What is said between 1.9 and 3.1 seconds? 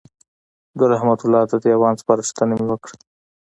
سپارښتنه مې وکړه.